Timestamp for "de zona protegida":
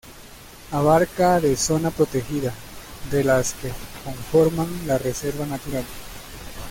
1.39-2.55